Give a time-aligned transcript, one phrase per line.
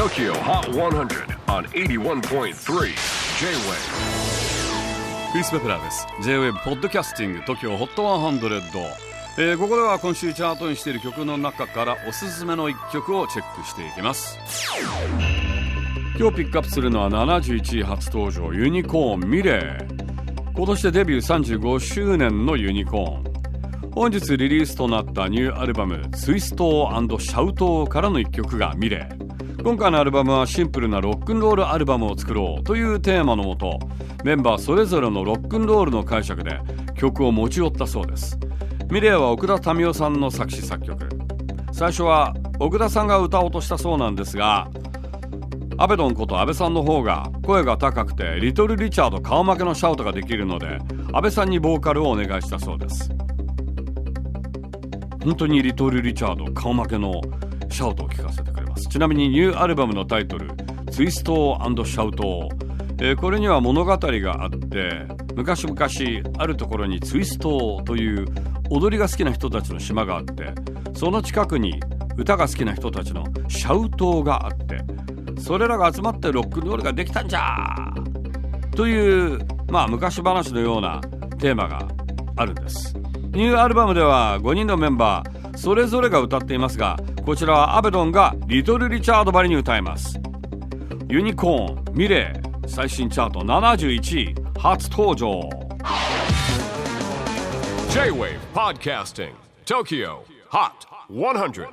[0.00, 2.54] TOKYO HOT 100 on 81.3 J-WAVE
[5.30, 6.06] クリス・ベプラーです。
[6.22, 8.82] J-WAVE ポッドキャスティング TOKYO HOT 100、
[9.36, 14.38] えー、ここでは今週チャートにしている曲の中からおすすめの一曲をチェックしていきます。
[16.18, 20.52] 今日ピックアップするのは71位初登場ユニコーンミレー。
[20.54, 23.90] 今年でデビュー35周年のユニコーン。
[23.92, 29.20] 本日リリースとなったニューアルバム「ツイストシャウト」からの一曲が「ミレー」
[29.62, 33.78] 今回のアルバムはシンプルなロックンロールアルバムを作ろうというテーマのもと
[34.24, 36.60] メンバーそれぞれのロックンロールの解釈で
[36.96, 38.38] 曲を持ち寄ったそうです。
[38.90, 41.08] ミレーは奥田民生さんの作詞作曲。
[41.72, 44.68] 最初は奥田さんが歌おうとしたそうなんですが
[45.78, 50.78] アベドンこと安倍さんの方が声が高くてリトル・リチャード顔負けのシャウトができるので
[51.12, 53.10] 安倍さんにボーカルをお願いしたそうです。
[55.22, 57.20] 本当にリトル・リチャード顔負けの
[57.70, 58.88] シャウトを聞かせてくれます。
[58.88, 60.50] ちなみにニューアルバムのタイトル
[60.90, 62.48] 「ツイストシャウト」
[63.02, 65.78] えー、これには物語があって昔々
[66.36, 68.26] あるところにツイストという
[68.68, 70.52] 踊りが好きな人たちの島があって
[70.92, 71.80] その近くに
[72.18, 74.84] 歌が好きな人たちのシャウトがあって
[75.40, 77.94] それらが集まってロックンロールができたんじゃ！
[78.76, 81.00] というまあ昔話のような
[81.38, 81.88] テーマが
[82.36, 82.94] あるんです。
[83.32, 86.98] ニューアルバムでは5人のメンバーそれぞれが歌っていますが
[87.30, 90.18] こちらはアベドンがリトル・リチャードばりに歌います。
[91.08, 95.48] ユニコーンミレー最新チャート71位初登場。
[97.92, 99.30] J-WAVE PODCASTING
[99.64, 100.72] TOKYO HOT
[101.08, 101.68] 100